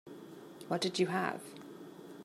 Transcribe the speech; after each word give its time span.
What 0.67 0.81
did 0.81 0.97
you 0.97 1.05
have? 1.05 1.43